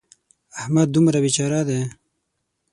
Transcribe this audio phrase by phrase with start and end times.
[0.61, 1.81] احمد دومره بې چاره دی.